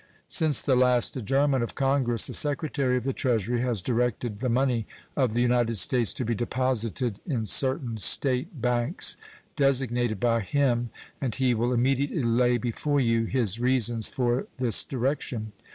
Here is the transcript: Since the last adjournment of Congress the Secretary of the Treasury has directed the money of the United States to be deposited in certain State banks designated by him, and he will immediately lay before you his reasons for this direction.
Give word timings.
Since 0.25 0.63
the 0.63 0.75
last 0.75 1.15
adjournment 1.15 1.63
of 1.63 1.75
Congress 1.75 2.25
the 2.25 2.33
Secretary 2.33 2.97
of 2.97 3.03
the 3.03 3.13
Treasury 3.13 3.61
has 3.61 3.83
directed 3.83 4.39
the 4.39 4.49
money 4.49 4.87
of 5.15 5.33
the 5.35 5.43
United 5.43 5.77
States 5.77 6.11
to 6.13 6.25
be 6.25 6.33
deposited 6.33 7.19
in 7.27 7.45
certain 7.45 7.97
State 7.97 8.59
banks 8.63 9.15
designated 9.55 10.19
by 10.19 10.39
him, 10.41 10.89
and 11.21 11.35
he 11.35 11.53
will 11.53 11.71
immediately 11.71 12.23
lay 12.23 12.57
before 12.57 12.99
you 12.99 13.25
his 13.25 13.59
reasons 13.59 14.09
for 14.09 14.47
this 14.57 14.83
direction. 14.83 15.51